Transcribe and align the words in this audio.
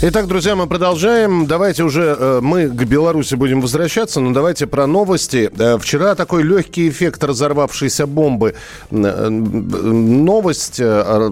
Итак, 0.00 0.28
друзья, 0.28 0.54
мы 0.54 0.68
продолжаем. 0.68 1.46
Давайте 1.46 1.82
уже 1.82 2.16
э, 2.16 2.38
мы 2.40 2.68
к 2.68 2.84
Беларуси 2.84 3.34
будем 3.34 3.60
возвращаться, 3.60 4.20
но 4.20 4.32
давайте 4.32 4.68
про 4.68 4.86
новости. 4.86 5.50
Э, 5.58 5.76
вчера 5.76 6.14
такой 6.14 6.44
легкий 6.44 6.88
эффект 6.88 7.24
разорвавшейся 7.24 8.06
бомбы. 8.06 8.54
Э, 8.92 9.28
новость 9.28 10.78
э, 10.78 11.30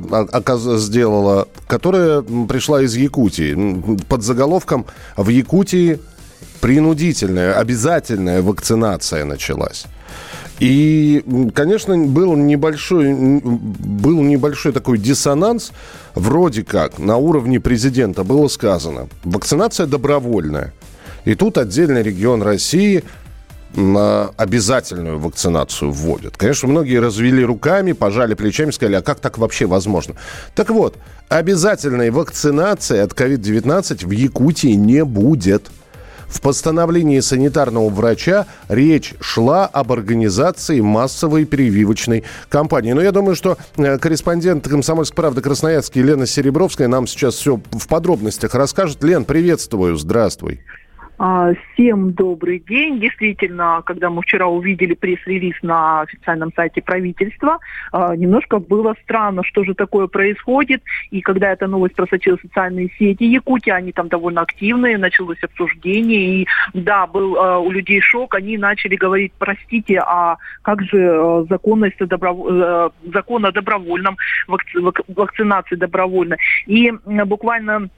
сделала, 0.79 1.47
которая 1.69 2.23
пришла 2.23 2.83
из 2.83 2.97
Якутии. 2.97 4.01
Под 4.09 4.25
заголовком 4.25 4.87
«В 5.17 5.29
Якутии 5.29 6.01
принудительная, 6.61 7.55
обязательная 7.55 8.43
вакцинация 8.43 9.25
началась». 9.25 9.87
И, 10.59 11.23
конечно, 11.55 11.99
был 11.99 12.35
небольшой, 12.35 13.15
был 13.15 14.23
небольшой 14.23 14.73
такой 14.73 14.99
диссонанс. 14.99 15.73
Вроде 16.15 16.65
как 16.65 16.99
на 16.99 17.17
уровне 17.19 17.61
президента 17.61 18.25
было 18.25 18.49
сказано, 18.49 19.09
вакцинация 19.25 19.87
добровольная. 19.87 20.73
И 21.25 21.35
тут 21.35 21.59
отдельный 21.59 22.03
регион 22.03 22.43
России 22.43 23.05
на 23.75 24.31
обязательную 24.37 25.19
вакцинацию 25.19 25.91
вводят. 25.91 26.37
Конечно, 26.37 26.69
многие 26.69 27.01
развели 27.01 27.45
руками, 27.45 27.93
пожали 27.93 28.35
плечами, 28.35 28.71
сказали, 28.71 28.97
а 28.97 29.03
как 29.03 29.21
так 29.21 29.37
вообще 29.37 29.67
возможно? 29.67 30.15
Так 30.55 30.71
вот, 30.71 30.97
обязательной 31.29 32.11
вакцинации 32.11 32.99
от 32.99 33.13
COVID-19 33.13 34.07
в 34.07 34.11
Якутии 34.11 34.73
не 34.73 35.05
будет. 35.05 35.71
В 36.29 36.41
постановлении 36.41 37.21
санитарного 37.21 37.89
врача 37.89 38.47
речь 38.69 39.15
шла 39.21 39.67
об 39.67 39.93
организации 39.93 40.81
массовой 40.81 41.47
прививочной 41.47 42.25
кампании. 42.49 42.93
Но 42.93 43.01
я 43.01 43.13
думаю, 43.13 43.37
что 43.37 43.59
э, 43.77 43.99
корреспондент 43.99 44.69
«Комсомольской 44.69 45.17
правды» 45.17 45.41
Красноярский 45.41 46.03
Лена 46.03 46.27
Серебровская 46.27 46.89
нам 46.89 47.07
сейчас 47.07 47.37
все 47.37 47.61
в 47.71 47.89
подробностях 47.89 48.55
расскажет. 48.55 49.03
Лен, 49.03 49.25
приветствую, 49.25 49.97
здравствуй. 49.97 50.61
А, 51.19 51.53
Всем 51.73 52.13
добрый 52.13 52.59
день. 52.59 53.01
Действительно, 53.01 53.83
когда 53.85 54.11
мы 54.11 54.23
вчера 54.23 54.47
увидели 54.47 54.95
пресс-релиз 54.95 55.55
на 55.63 56.03
официальном 56.03 56.53
сайте 56.55 56.83
правительства, 56.83 57.59
а, 57.93 58.15
немножко 58.17 58.59
было 58.59 58.95
странно, 59.03 59.43
что 59.45 59.65
же 59.65 59.75
такое 59.75 60.09
происходит. 60.09 60.83
И 61.11 61.21
когда 61.23 61.53
эта 61.53 61.67
новость 61.67 61.95
просочилась 61.95 62.41
в 62.41 62.47
социальные 62.47 62.91
сети 62.99 63.25
Якутии, 63.25 63.71
они 63.71 63.93
там 63.93 64.09
довольно 64.09 64.43
активные, 64.43 64.99
началось 64.99 65.43
обсуждение. 65.43 66.43
И 66.43 66.49
да, 66.75 67.07
был 67.07 67.37
а, 67.37 67.59
у 67.59 67.71
людей 67.71 68.01
шок, 68.01 68.35
они 68.35 68.59
начали 68.59 68.97
говорить, 68.97 69.33
простите, 69.39 70.01
а 70.01 70.37
как 70.63 70.83
же 70.83 71.47
законность 71.49 72.01
о 72.01 72.07
добро- 72.07 72.47
э, 72.49 73.11
закон 73.13 73.47
о 73.47 73.53
добровольном 73.53 74.17
вакци- 74.49 74.81
вак- 74.81 75.05
вакцинации 75.09 75.77
добровольно. 75.77 76.37
И 76.67 76.93
буквально 77.25 77.89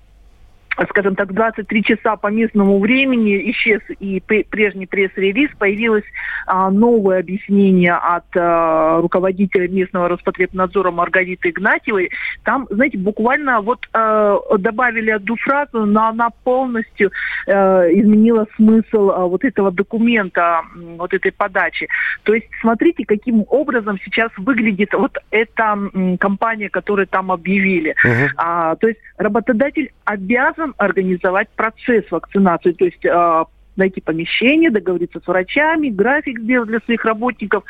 скажем 0.86 1.16
так, 1.16 1.32
23 1.32 1.82
часа 1.82 2.16
по 2.16 2.28
местному 2.28 2.78
времени 2.78 3.50
исчез 3.50 3.80
и 3.98 4.22
пре- 4.26 4.46
прежний 4.48 4.86
пресс-релиз, 4.86 5.50
появилось 5.58 6.04
а, 6.46 6.70
новое 6.70 7.20
объяснение 7.20 7.94
от 7.94 8.24
а, 8.36 9.00
руководителя 9.00 9.68
местного 9.68 10.08
Роспотребнадзора 10.08 10.90
Маргариты 10.90 11.50
Игнатьевой. 11.50 12.10
Там, 12.44 12.66
знаете, 12.70 12.98
буквально 12.98 13.60
вот 13.60 13.88
а, 13.92 14.38
добавили 14.58 15.10
одну 15.10 15.36
фразу, 15.36 15.84
но 15.86 16.08
она 16.08 16.30
полностью 16.44 17.10
э, 17.46 17.52
изменила 17.92 18.46
смысл 18.56 19.10
а, 19.10 19.26
вот 19.26 19.44
этого 19.44 19.70
документа, 19.70 20.62
вот 20.96 21.12
этой 21.12 21.32
подачи. 21.32 21.88
То 22.22 22.34
есть 22.34 22.46
смотрите, 22.60 23.04
каким 23.04 23.44
образом 23.48 23.98
сейчас 24.04 24.30
выглядит 24.36 24.92
вот 24.92 25.16
эта 25.30 25.62
м, 25.94 26.18
компания, 26.18 26.68
которую 26.68 27.06
там 27.06 27.32
объявили. 27.32 27.94
А, 28.36 28.76
то 28.76 28.88
есть 28.88 29.00
работодатель 29.16 29.90
обязан 30.04 30.67
организовать 30.76 31.48
процесс 31.50 32.04
вакцинации, 32.10 32.72
то 32.72 32.84
есть 32.84 33.04
а, 33.06 33.46
найти 33.78 34.00
помещение, 34.00 34.70
договориться 34.70 35.20
с 35.20 35.26
врачами, 35.26 35.88
график 35.88 36.40
сделать 36.40 36.68
для 36.68 36.80
своих 36.80 37.04
работников. 37.04 37.64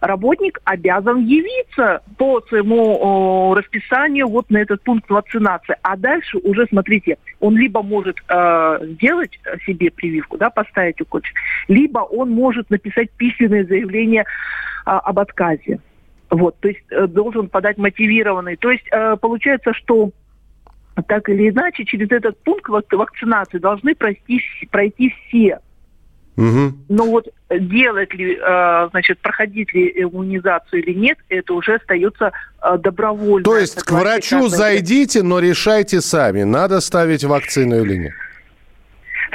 Работник 0.00 0.60
обязан 0.64 1.24
явиться 1.24 2.02
по 2.16 2.40
своему 2.48 2.98
о, 3.00 3.54
расписанию 3.54 4.26
вот 4.26 4.50
на 4.50 4.58
этот 4.58 4.82
пункт 4.82 5.08
вакцинации. 5.10 5.76
А 5.82 5.96
дальше 5.96 6.38
уже, 6.38 6.66
смотрите, 6.66 7.18
он 7.38 7.56
либо 7.56 7.82
может 7.82 8.16
э, 8.28 8.78
сделать 8.94 9.38
себе 9.66 9.90
прививку, 9.90 10.38
да, 10.38 10.50
поставить 10.50 11.00
укольчик, 11.00 11.36
либо 11.68 12.00
он 12.00 12.30
может 12.30 12.70
написать 12.70 13.10
письменное 13.12 13.64
заявление 13.64 14.24
а, 14.84 14.98
об 14.98 15.18
отказе. 15.18 15.80
Вот, 16.30 16.58
то 16.60 16.68
есть 16.68 16.80
э, 16.90 17.06
должен 17.06 17.48
подать 17.48 17.76
мотивированный. 17.76 18.56
То 18.56 18.70
есть 18.70 18.86
э, 18.90 19.16
получается, 19.20 19.74
что 19.74 20.12
так 21.06 21.28
или 21.28 21.50
иначе 21.50 21.84
через 21.84 22.10
этот 22.10 22.38
пункт 22.42 22.68
вак- 22.68 22.92
вакцинации 22.92 23.58
должны 23.58 23.94
пройти, 23.94 24.42
пройти 24.70 25.14
все. 25.28 25.58
Мгм. 26.36 26.84
Но 26.88 27.04
вот 27.04 27.28
делать 27.50 28.14
ли, 28.14 28.38
э, 28.40 28.88
значит, 28.90 29.18
проходить 29.18 29.72
ли 29.74 29.92
иммунизацию 30.02 30.82
или 30.82 30.94
нет, 30.94 31.18
это 31.28 31.52
уже 31.52 31.74
остается 31.74 32.32
э, 32.62 32.78
добровольно. 32.78 33.44
То 33.44 33.58
есть 33.58 33.82
к 33.82 33.90
врачу 33.90 34.48
зайдите, 34.48 35.22
но 35.22 35.40
решайте 35.40 36.00
сами, 36.00 36.44
надо 36.44 36.80
ставить 36.80 37.24
вакцину 37.24 37.84
или 37.84 37.96
нет. 37.96 38.12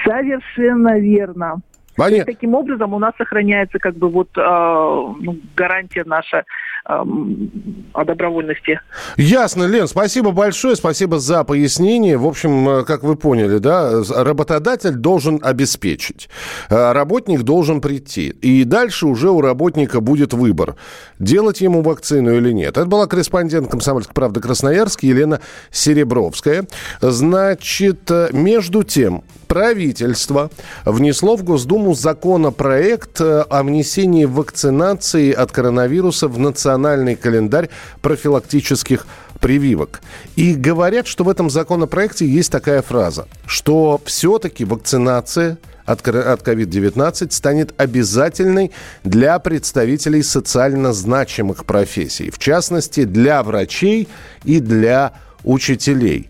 Совершенно 0.04 1.00
верно. 1.00 1.62
Ваня, 1.98 2.18
И 2.18 2.24
таким 2.24 2.54
образом 2.54 2.94
у 2.94 3.00
нас 3.00 3.14
сохраняется 3.18 3.80
как 3.80 3.96
бы 3.96 4.10
вот 4.10 4.30
э, 4.38 4.42
ну, 4.42 5.38
гарантия 5.56 6.04
наша 6.06 6.46
эм, 6.88 7.90
о 7.94 8.06
добровольности. 8.06 8.80
Ясно, 9.18 9.64
Лен, 9.64 9.88
спасибо 9.88 10.32
большое, 10.32 10.76
спасибо 10.76 11.18
за 11.18 11.44
пояснение. 11.44 12.18
В 12.18 12.28
общем, 12.28 12.70
э, 12.70 12.84
как 12.86 13.02
вы 13.02 13.16
поняли, 13.16 13.58
да, 13.58 14.04
работодатель 14.16 14.92
должен 14.92 15.40
обеспечить, 15.42 16.30
э, 16.70 16.92
работник 16.92 17.42
должен 17.42 17.82
прийти. 17.82 18.30
И 18.30 18.64
дальше 18.64 19.08
уже 19.08 19.32
у 19.32 19.42
работника 19.42 20.00
будет 20.00 20.34
выбор, 20.34 20.76
делать 21.18 21.62
ему 21.62 21.82
вакцину 21.82 22.36
или 22.36 22.52
нет. 22.52 22.78
Это 22.78 22.86
была 22.86 23.08
корреспондент 23.08 23.72
«Комсомольской 23.72 24.14
правды» 24.14 24.40
Красноярск 24.40 25.02
Елена 25.02 25.42
Серебровская. 25.72 26.68
Значит, 27.02 28.12
э, 28.12 28.30
между 28.34 28.84
тем, 28.84 29.24
правительство 29.58 30.52
внесло 30.86 31.36
в 31.36 31.44
Госдуму 31.44 31.96
законопроект 31.96 33.20
э, 33.20 33.42
о 33.42 33.64
внесении 33.64 34.26
вакцинации 34.26 35.32
от 35.32 35.52
коронавируса 35.52 36.28
в 36.28 36.38
национальный 36.38 37.16
календарь 37.16 37.70
профилактических 38.04 39.08
прививок. 39.42 40.02
И 40.36 40.54
говорят, 40.54 41.08
что 41.08 41.24
в 41.24 41.30
этом 41.30 41.50
законопроекте 41.50 42.28
есть 42.28 42.52
такая 42.52 42.84
фраза, 42.84 43.28
что 43.48 44.00
все-таки 44.06 44.64
вакцинация 44.64 45.58
от 45.86 46.04
кор- 46.04 46.28
от 46.28 46.48
COVID-19 46.48 47.32
станет 47.32 47.74
обязательной 47.82 48.72
для 49.04 49.40
представителей 49.40 50.22
социально 50.22 50.94
значимых 50.94 51.66
профессий, 51.66 52.30
в 52.30 52.38
частности, 52.38 53.06
для 53.06 53.42
врачей 53.42 54.08
и 54.44 54.60
для 54.60 55.14
учителей. 55.44 56.30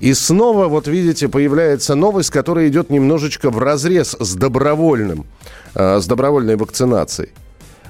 И 0.00 0.14
снова, 0.14 0.68
вот 0.68 0.88
видите, 0.88 1.28
появляется 1.28 1.94
новость, 1.94 2.30
которая 2.30 2.68
идет 2.68 2.90
немножечко 2.90 3.50
в 3.50 3.58
разрез 3.58 4.16
с 4.18 4.34
добровольным, 4.34 5.26
э, 5.74 6.00
с 6.00 6.06
добровольной 6.06 6.56
вакцинацией. 6.56 7.30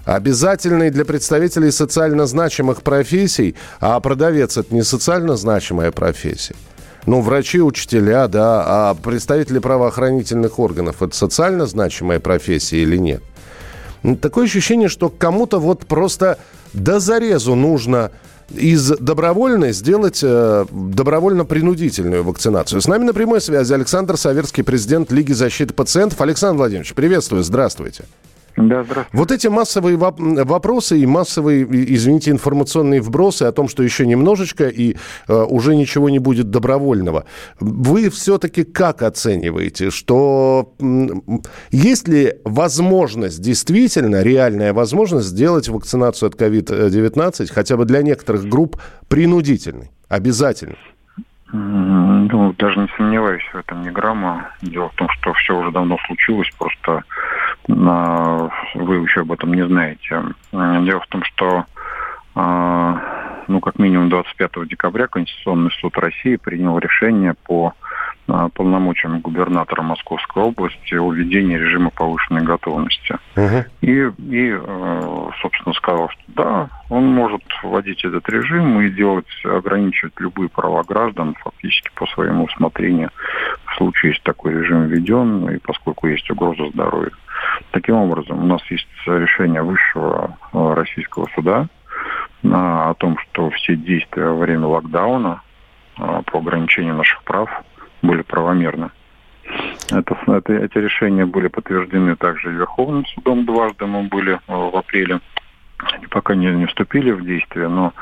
Обязательный 0.05 0.91
для 0.91 1.05
представителей 1.05 1.73
социально 1.73 2.27
значимых 2.27 2.83
профессий, 2.83 3.57
а 3.81 3.99
продавец 3.99 4.57
это 4.57 4.73
не 4.73 4.83
социально 4.83 5.37
значимая 5.37 5.91
профессия. 5.91 6.55
Ну, 7.07 7.21
врачи, 7.21 7.61
учителя, 7.61 8.29
да, 8.29 8.63
а 8.67 8.95
представители 8.95 9.59
правоохранительных 9.59 10.59
органов 10.59 11.03
это 11.03 11.17
социально 11.17 11.67
значимая 11.67 12.21
профессия 12.21 12.83
или 12.83 12.97
нет? 12.97 13.23
Такое 14.21 14.45
ощущение, 14.45 14.89
что 14.89 15.09
кому-то 15.09 15.59
вот 15.59 15.87
просто 15.87 16.39
до 16.73 17.01
зарезу 17.01 17.55
нужно 17.55 18.13
из 18.55 18.89
добровольной 18.89 19.73
сделать 19.73 20.21
э, 20.23 20.67
добровольно-принудительную 20.71 22.23
вакцинацию. 22.23 22.81
С 22.81 22.87
нами 22.87 23.05
на 23.05 23.13
прямой 23.13 23.41
связи 23.41 23.73
Александр 23.73 24.17
Саверский, 24.17 24.63
президент 24.63 25.11
Лиги 25.11 25.33
защиты 25.33 25.75
пациентов. 25.75 26.21
Александр 26.21 26.59
Владимирович, 26.59 26.95
приветствую, 26.95 27.43
здравствуйте. 27.43 28.05
Да, 28.57 28.85
здравствуйте. 28.85 29.09
Вот 29.13 29.31
эти 29.33 29.49
массовые 29.49 29.97
вопросы 29.99 30.99
и 30.99 31.07
массовые, 31.07 31.65
извините, 31.95 32.31
информационные 32.31 33.03
вбросы 33.03 33.43
о 33.43 33.53
том, 33.53 33.69
что 33.69 33.83
еще 33.83 34.07
немножечко 34.07 34.69
и 34.69 34.97
э, 35.29 35.45
уже 35.45 35.77
ничего 35.77 36.09
не 36.09 36.19
будет 36.19 36.51
добровольного. 36.51 37.27
Вы 37.61 38.09
все-таки 38.09 38.65
как 38.65 39.03
оцениваете, 39.03 39.91
что 39.91 40.75
есть 41.71 42.09
ли 42.09 42.35
возможность, 42.45 43.43
действительно 43.43 44.23
реальная 44.23 44.73
возможность 44.73 45.29
сделать 45.29 45.69
вакцинацию 45.69 46.29
от 46.29 46.35
COVID-19 46.35 47.53
хотя 47.53 47.77
бы 47.77 47.85
для 47.85 48.03
некоторых 48.03 48.47
групп 48.47 48.81
принудительной, 49.09 49.91
обязательной? 50.09 50.79
Ну, 51.53 52.55
даже 52.59 52.81
не 52.81 52.89
сомневаюсь 52.97 53.45
в 53.53 53.57
этом 53.57 53.83
ни 53.83 53.91
грамма. 53.91 54.51
Дело 54.63 54.89
в 54.91 54.95
том, 54.95 55.09
что 55.11 55.33
все 55.35 55.57
уже 55.57 55.71
давно 55.71 55.97
случилось, 56.07 56.51
просто 56.59 57.05
вы 57.69 58.97
еще 58.97 59.21
об 59.23 59.33
этом 59.33 59.55
не 59.55 59.67
знаете. 59.67 60.23
Дело 60.53 61.01
в 61.01 61.07
том, 61.09 61.23
что 61.25 61.65
а, 62.35 63.45
ну, 63.49 63.61
как 63.61 63.79
минимум 63.79 64.11
25 64.11 64.69
декабря 64.69 65.07
Конституционный 65.07 65.71
суд 65.81 65.97
России 65.97 66.37
принял 66.37 66.79
решение 66.79 67.35
по 67.35 67.73
а, 68.29 68.49
полномочиям 68.51 69.21
губернатора 69.21 69.83
Московской 69.83 70.43
области 70.43 70.95
о 70.95 71.11
введении 71.11 71.57
режима 71.57 71.91
повышенной 71.91 72.43
готовности. 72.43 73.17
Uh-huh. 73.37 73.65
И, 73.81 73.93
и, 73.93 74.51
э, 74.53 75.29
собственно, 75.41 75.75
сказал, 75.75 76.11
что 76.11 76.23
да, 76.29 76.69
он 76.91 77.07
может 77.07 77.43
вводить 77.63 78.05
этот 78.05 78.29
режим 78.29 78.81
и 78.81 78.91
делать, 78.91 79.27
ограничивать 79.45 80.15
любые 80.19 80.49
права 80.49 80.83
граждан 80.83 81.37
фактически 81.39 81.91
по 81.95 82.07
своему 82.07 82.45
усмотрению 82.45 83.11
в 83.65 83.77
случае, 83.77 84.11
если 84.11 84.23
такой 84.25 84.53
режим 84.53 84.87
введен, 84.87 85.49
и 85.51 85.59
поскольку 85.59 86.09
есть 86.09 86.29
угроза 86.31 86.69
здоровью. 86.71 87.13
Таким 87.71 87.97
образом, 87.97 88.43
у 88.43 88.47
нас 88.47 88.63
есть 88.71 88.89
решение 89.07 89.63
высшего 89.63 90.37
э, 90.53 90.75
российского 90.75 91.29
суда 91.35 91.69
о 92.43 92.95
том, 92.99 93.19
что 93.19 93.51
все 93.51 93.77
действия 93.77 94.27
во 94.27 94.37
время 94.37 94.67
локдауна 94.67 95.43
э, 95.99 96.23
по 96.27 96.39
ограничению 96.39 96.95
наших 96.95 97.23
прав 97.25 97.51
были 98.03 98.23
правомерны. 98.23 98.91
Это, 99.91 100.17
это, 100.27 100.53
эти 100.53 100.79
решения 100.79 101.25
были 101.25 101.49
подтверждены 101.49 102.17
также 102.17 102.51
Верховным 102.51 103.07
судом 103.07 103.45
дважды, 103.45 103.87
мы 103.87 104.05
были 104.05 104.35
э, 104.35 104.39
в 104.47 104.77
апреле. 104.77 105.21
Они 105.79 106.07
пока 106.07 106.35
не, 106.35 106.47
не 106.47 106.67
вступили 106.67 107.11
в 107.11 107.25
действие, 107.25 107.69
но 107.69 107.93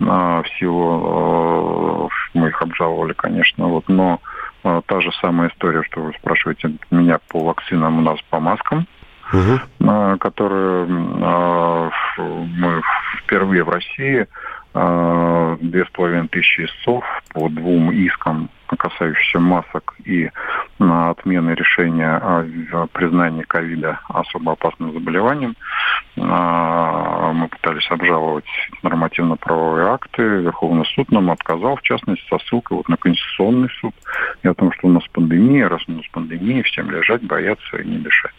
а, 0.00 0.42
в 0.42 0.62
а, 0.62 2.08
мы 2.34 2.48
их 2.48 2.60
обжаловали, 2.60 3.14
конечно, 3.14 3.66
вот, 3.66 3.88
но 3.88 4.20
а, 4.62 4.82
та 4.82 5.00
же 5.00 5.10
самая 5.22 5.48
история, 5.48 5.82
что 5.84 6.02
вы 6.02 6.12
спрашиваете 6.12 6.74
меня 6.90 7.18
по 7.28 7.42
вакцинам 7.42 7.98
у 7.98 8.02
нас 8.02 8.20
по 8.28 8.40
маскам, 8.40 8.86
угу. 9.34 9.60
а, 9.88 10.16
которые 10.18 10.86
а, 11.22 11.90
мы 12.18 12.82
впервые 13.18 13.64
в 13.64 13.68
России 13.70 14.26
две 14.74 15.84
с 15.84 15.88
половиной 15.90 16.26
тысячи 16.26 16.62
истцов 16.62 17.04
по 17.32 17.48
двум 17.48 17.92
искам 17.92 18.50
касающихся 18.76 19.38
масок 19.38 19.94
и 20.04 20.30
отмены 20.78 21.50
решения 21.50 22.16
о 22.16 22.86
признании 22.88 23.42
ковида 23.42 24.00
особо 24.08 24.52
опасным 24.52 24.92
заболеванием. 24.92 25.54
А, 26.16 27.32
мы 27.32 27.48
пытались 27.48 27.90
обжаловать 27.90 28.44
нормативно-правовые 28.82 29.88
акты. 29.88 30.22
Верховный 30.22 30.86
суд 30.94 31.10
нам 31.10 31.30
отказал, 31.30 31.76
в 31.76 31.82
частности, 31.82 32.24
со 32.28 32.38
ссылкой 32.44 32.76
вот 32.78 32.88
на 32.88 32.96
Конституционный 32.96 33.68
суд 33.80 33.94
и 34.42 34.48
о 34.48 34.54
том, 34.54 34.72
что 34.72 34.88
у 34.88 34.90
нас 34.90 35.02
пандемия, 35.12 35.68
раз 35.68 35.82
у 35.88 35.92
нас 35.92 36.06
пандемия, 36.12 36.62
всем 36.62 36.90
лежать, 36.90 37.22
бояться 37.22 37.76
и 37.78 37.86
не 37.86 37.98
дышать. 37.98 38.33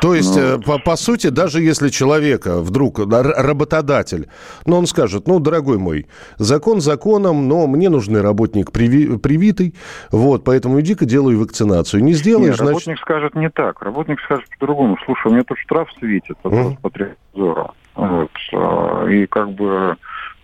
То 0.00 0.14
есть, 0.14 0.36
ну, 0.36 0.42
э, 0.42 0.58
по, 0.58 0.78
по 0.78 0.96
сути, 0.96 1.28
даже 1.28 1.60
если 1.60 1.88
человека 1.88 2.60
вдруг 2.60 2.98
работодатель, 2.98 4.28
ну, 4.64 4.76
он 4.76 4.86
скажет, 4.86 5.26
ну, 5.26 5.40
дорогой 5.40 5.78
мой, 5.78 6.06
закон 6.38 6.80
законом, 6.80 7.48
но 7.48 7.66
мне 7.66 7.88
нужен 7.88 8.16
работник 8.16 8.72
приви, 8.72 9.18
привитый, 9.18 9.74
вот, 10.10 10.44
поэтому 10.44 10.80
иди-ка 10.80 11.04
делай 11.04 11.36
вакцинацию. 11.36 12.02
Не 12.02 12.12
сделаешь, 12.12 12.48
Нет, 12.48 12.56
значит... 12.56 12.72
работник 12.72 12.98
скажет 13.00 13.34
не 13.34 13.50
так. 13.50 13.82
Работник 13.82 14.20
скажет 14.20 14.46
по-другому. 14.58 14.96
Слушай, 15.04 15.28
у 15.28 15.30
меня 15.34 15.44
тут 15.44 15.58
штраф 15.58 15.88
светит 15.98 16.36
от 16.42 16.52
mm. 16.52 16.68
Роспотребнадзора. 16.70 17.70
Вот. 17.94 18.30
А, 18.52 19.06
и 19.08 19.26
как 19.26 19.50
бы 19.52 19.96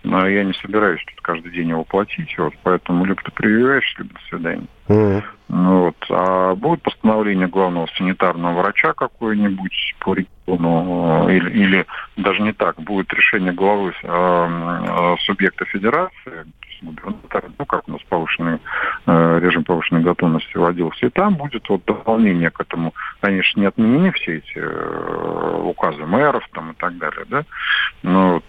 а, 0.05 0.27
я 0.27 0.43
не 0.43 0.53
собираюсь 0.53 1.03
тут 1.05 1.21
каждый 1.21 1.51
день 1.51 1.69
его 1.69 1.83
платить, 1.83 2.35
вот, 2.37 2.53
поэтому 2.63 3.05
либо 3.05 3.21
ты 3.23 3.31
прививаешь, 3.31 3.95
либо 3.97 4.13
до 4.13 4.19
свидания. 4.29 4.67
Mm-hmm. 4.87 5.23
Вот. 5.53 5.95
А 6.09 6.55
будет 6.55 6.81
постановление 6.81 7.47
главного 7.47 7.87
санитарного 7.95 8.59
врача 8.59 8.93
какое-нибудь 8.93 9.95
по 9.99 10.15
региону, 10.15 11.29
или, 11.29 11.49
или 11.51 11.85
даже 12.17 12.41
не 12.41 12.53
так, 12.53 12.81
будет 12.81 13.13
решение 13.13 13.53
главы 13.53 13.93
э, 14.01 15.15
субъекта 15.19 15.65
федерации, 15.65 16.45
ну, 16.81 17.65
как 17.67 17.87
у 17.87 17.91
нас 17.91 18.01
повышенный 18.09 18.57
э, 19.05 19.39
режим 19.41 19.63
повышенной 19.63 20.01
готовности 20.01 20.57
вводился, 20.57 21.05
и 21.05 21.09
там 21.11 21.35
будет 21.35 21.69
вот 21.69 21.85
дополнение 21.85 22.49
к 22.49 22.59
этому. 22.59 22.95
Конечно, 23.21 23.59
не 23.59 23.67
отменены 23.67 24.11
все 24.13 24.37
эти 24.37 24.57
э, 24.57 25.61
указы 25.65 26.03
мэров 26.07 26.43
там 26.53 26.71
и 26.71 26.75
так 26.75 26.97
далее, 26.97 27.25
да, 27.29 27.43
но 28.01 28.23
но 28.23 28.41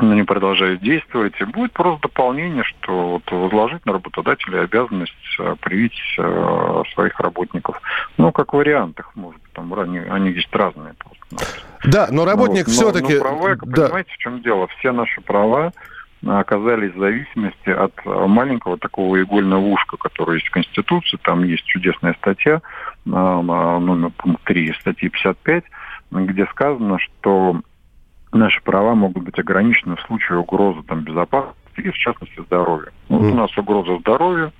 они 0.00 0.22
продолжают 0.22 0.80
действовать, 0.80 1.34
и 1.40 1.44
будет 1.44 1.72
просто 1.72 2.02
дополнение, 2.02 2.64
что 2.64 3.10
вот 3.12 3.30
возложить 3.30 3.84
на 3.86 3.92
работодателя 3.92 4.62
обязанность 4.62 5.12
э, 5.38 5.56
привить 5.60 5.98
э, 6.18 6.82
своих 6.94 7.18
работников. 7.20 7.80
Ну, 8.16 8.32
как 8.32 8.52
вариант 8.52 8.98
их, 8.98 9.10
может 9.14 9.40
быть, 9.40 9.52
там 9.52 9.72
они, 9.74 9.98
они 9.98 10.30
есть 10.30 10.54
разные 10.54 10.94
просто. 10.94 11.54
Да, 11.84 12.08
но 12.10 12.24
работник 12.24 12.66
вот, 12.66 12.74
все-таки... 12.74 13.18
Но, 13.18 13.24
но 13.24 13.38
права, 13.38 13.56
да. 13.62 13.82
понимаете, 13.86 14.12
в 14.12 14.18
чем 14.18 14.42
дело? 14.42 14.66
Все 14.78 14.92
наши 14.92 15.20
права 15.20 15.72
оказались 16.26 16.94
в 16.94 16.98
зависимости 16.98 17.68
от 17.68 17.92
маленького 18.04 18.78
такого 18.78 19.20
игольного 19.20 19.60
ушка, 19.60 19.98
которое 19.98 20.38
есть 20.38 20.48
в 20.48 20.52
Конституции. 20.52 21.18
Там 21.22 21.44
есть 21.44 21.64
чудесная 21.64 22.14
статья, 22.14 22.62
номер 23.04 24.10
пункт 24.16 24.42
3 24.44 24.72
статьи 24.80 25.10
55, 25.10 25.64
где 26.10 26.46
сказано, 26.46 26.98
что 26.98 27.60
наши 28.34 28.60
права 28.62 28.94
могут 28.94 29.24
быть 29.24 29.38
ограничены 29.38 29.96
в 29.96 30.02
случае 30.02 30.38
угрозы 30.38 30.82
там, 30.82 31.00
безопасности 31.00 31.58
и, 31.76 31.90
в 31.90 31.96
частности, 31.96 32.40
здоровью. 32.40 32.92
Вот 33.08 33.22
mm. 33.22 33.30
у 33.32 33.34
нас 33.34 33.58
угроза 33.58 33.98
здоровью, 33.98 34.52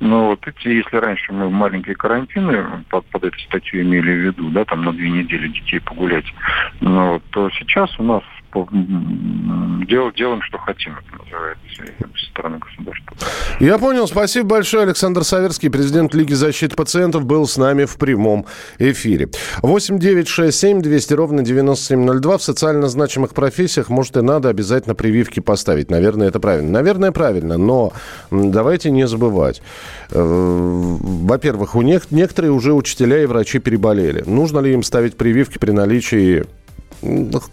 но 0.00 0.26
вот 0.28 0.46
эти, 0.46 0.68
если 0.68 0.96
раньше 0.96 1.32
мы 1.32 1.50
маленькие 1.50 1.94
карантины 1.94 2.84
под, 2.90 3.06
под 3.06 3.24
этой 3.24 3.40
статью 3.42 3.82
имели 3.82 4.12
в 4.12 4.26
виду, 4.26 4.50
да, 4.50 4.64
там 4.64 4.84
на 4.84 4.92
две 4.92 5.10
недели 5.10 5.48
детей 5.48 5.80
погулять, 5.80 6.26
но 6.80 7.14
вот, 7.14 7.22
то 7.30 7.50
сейчас 7.50 7.98
у 7.98 8.02
нас 8.02 8.22
дел, 9.86 10.12
делаем, 10.12 10.42
что 10.42 10.58
хотим, 10.58 10.94
это 10.94 11.22
называется, 11.22 11.84
со 12.16 12.26
стороны 12.26 12.58
государства. 12.58 13.16
Я 13.60 13.76
понял. 13.78 14.06
Спасибо 14.06 14.50
большое. 14.50 14.84
Александр 14.84 15.24
Саверский, 15.24 15.68
президент 15.68 16.14
Лиги 16.14 16.32
защиты 16.32 16.76
пациентов, 16.76 17.24
был 17.24 17.44
с 17.44 17.56
нами 17.56 17.86
в 17.86 17.96
прямом 17.96 18.46
эфире. 18.78 19.30
8 19.62 19.98
9 19.98 20.28
6 20.28 20.56
7 20.56 20.80
200 20.80 21.14
ровно 21.14 21.42
9702. 21.42 22.38
В 22.38 22.42
социально 22.44 22.86
значимых 22.86 23.34
профессиях, 23.34 23.88
может, 23.88 24.16
и 24.16 24.22
надо 24.22 24.48
обязательно 24.48 24.94
прививки 24.94 25.40
поставить. 25.40 25.90
Наверное, 25.90 26.28
это 26.28 26.38
правильно. 26.38 26.70
Наверное, 26.70 27.10
правильно, 27.10 27.58
но 27.58 27.92
давайте 28.30 28.92
не 28.92 29.08
забывать. 29.08 29.60
Э, 30.12 30.20
во-первых, 30.22 31.74
у 31.74 31.82
некоторые 31.82 32.52
уже 32.52 32.72
учителя 32.74 33.20
и 33.24 33.26
врачи 33.26 33.58
переболели. 33.58 34.22
Нужно 34.24 34.60
ли 34.60 34.72
им 34.72 34.84
ставить 34.84 35.16
прививки 35.16 35.58
при 35.58 35.72
наличии 35.72 36.44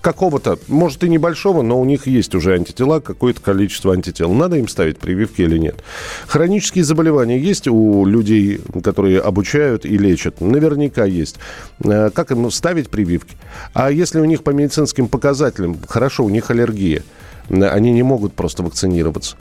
какого-то, 0.02 0.58
может 0.68 1.04
и 1.04 1.10
небольшого, 1.10 1.62
но 1.62 1.80
у 1.80 1.86
них 1.86 2.08
есть 2.08 2.34
уже 2.36 2.54
антитела, 2.54 3.00
какое-то 3.00 3.42
количество 3.42 3.94
антител. 3.94 4.34
Надо 4.34 4.58
им 4.58 4.68
ставить 4.68 4.98
прививки 4.98 5.42
или 5.42 5.58
нет? 5.58 5.84
Хронические 6.28 6.84
заболевания 6.84 7.38
есть 7.38 7.68
у 7.68 8.06
людей, 8.06 8.60
которые 8.84 9.20
обучают 9.20 9.86
и 9.86 9.98
лечат? 9.98 10.42
Наверняка 10.42 11.06
есть. 11.06 11.38
Э, 11.84 12.10
как 12.10 12.32
им 12.32 12.50
ставить 12.50 12.90
прививки? 12.90 13.38
А 13.74 13.92
если 13.92 14.20
у 14.20 14.26
них 14.26 14.44
по 14.44 14.50
медицинским 14.50 15.08
показателям, 15.08 15.78
хорошо, 15.88 16.26
у 16.26 16.30
них 16.30 16.50
аллергия, 16.50 17.04
они 17.50 17.92
не 17.92 18.04
могут 18.04 18.34
просто 18.34 18.64
вакцинироваться. 18.64 19.36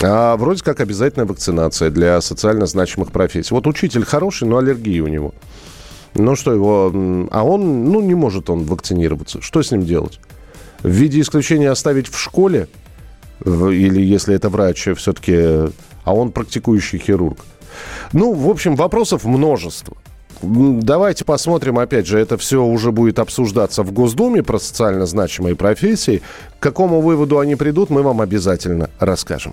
А 0.00 0.36
вроде 0.36 0.62
как 0.62 0.80
обязательная 0.80 1.26
вакцинация 1.26 1.90
для 1.90 2.20
социально 2.20 2.66
значимых 2.66 3.10
профессий. 3.10 3.52
Вот 3.52 3.66
учитель 3.66 4.04
хороший, 4.04 4.46
но 4.46 4.58
аллергия 4.58 5.02
у 5.02 5.08
него. 5.08 5.34
Ну 6.14 6.36
что 6.36 6.52
его... 6.52 6.92
А 7.30 7.44
он, 7.44 7.84
ну 7.86 8.00
не 8.00 8.14
может 8.14 8.50
он 8.50 8.64
вакцинироваться. 8.64 9.40
Что 9.40 9.62
с 9.62 9.70
ним 9.70 9.82
делать? 9.82 10.20
В 10.82 10.88
виде 10.88 11.20
исключения 11.20 11.70
оставить 11.70 12.08
в 12.08 12.18
школе? 12.18 12.68
Или 13.44 14.00
если 14.00 14.34
это 14.34 14.48
врач 14.48 14.88
все-таки... 14.96 15.70
А 16.04 16.14
он 16.14 16.32
практикующий 16.32 16.98
хирург. 16.98 17.38
Ну, 18.12 18.32
в 18.32 18.48
общем, 18.48 18.76
вопросов 18.76 19.24
множество. 19.24 19.96
Давайте 20.40 21.24
посмотрим, 21.24 21.78
опять 21.78 22.06
же, 22.06 22.18
это 22.18 22.38
все 22.38 22.64
уже 22.64 22.92
будет 22.92 23.18
обсуждаться 23.18 23.82
в 23.82 23.92
Госдуме 23.92 24.42
про 24.42 24.58
социально 24.58 25.04
значимые 25.04 25.56
профессии. 25.56 26.22
К 26.58 26.62
какому 26.62 27.00
выводу 27.00 27.40
они 27.40 27.56
придут, 27.56 27.90
мы 27.90 28.02
вам 28.02 28.20
обязательно 28.20 28.88
расскажем. 29.00 29.52